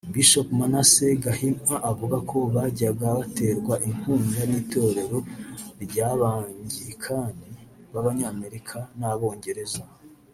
[0.13, 5.17] Bishop Manasseh Gahima avuga ko bajyaga baterwa inkunga n’Itorero
[5.83, 7.47] ry’Abangirikani
[7.91, 9.83] b’Abanyamerika n’Abongereza